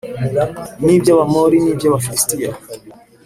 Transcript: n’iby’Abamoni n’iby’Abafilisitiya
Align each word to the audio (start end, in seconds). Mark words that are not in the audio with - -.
n’iby’Abamoni 0.83 1.57
n’iby’Abafilisitiya 1.61 2.51